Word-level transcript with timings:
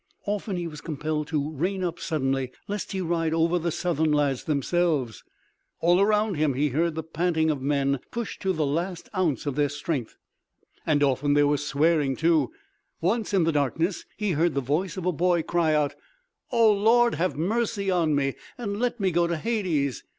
Often 0.25 0.55
he 0.55 0.65
was 0.65 0.81
compelled 0.81 1.27
to 1.27 1.51
rein 1.51 1.83
up 1.83 1.99
suddenly 1.99 2.51
lest 2.67 2.91
he 2.91 3.01
ride 3.01 3.35
over 3.35 3.59
the 3.59 3.69
Southern 3.69 4.11
lads 4.11 4.45
themselves. 4.45 5.23
All 5.79 6.01
around 6.01 6.37
him 6.37 6.55
he 6.55 6.69
heard 6.69 6.95
the 6.95 7.03
panting 7.03 7.51
of 7.51 7.61
men 7.61 7.99
pushed 8.09 8.41
to 8.41 8.51
the 8.51 8.65
last 8.65 9.09
ounce 9.15 9.45
of 9.45 9.53
their 9.55 9.69
strength, 9.69 10.17
and 10.87 11.03
often 11.03 11.35
there 11.35 11.45
was 11.45 11.67
swearing, 11.67 12.15
too. 12.15 12.49
Once 12.99 13.31
in 13.31 13.43
the 13.43 13.51
darkness 13.51 14.03
he 14.17 14.31
heard 14.31 14.55
the 14.55 14.59
voice 14.59 14.97
of 14.97 15.05
a 15.05 15.11
boy 15.11 15.43
cry 15.43 15.75
out: 15.75 15.93
"Oh, 16.51 16.71
Lord, 16.71 17.13
have 17.13 17.37
mercy 17.37 17.91
on 17.91 18.15
me 18.15 18.33
and 18.57 18.79
let 18.79 18.99
me 18.99 19.11
go 19.11 19.27
to 19.27 19.37
Hades! 19.37 20.03